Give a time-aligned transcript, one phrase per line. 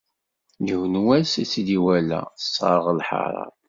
[0.67, 3.45] Yiwen wass i tt-id-iwala, tesserɣ lḥaṛa.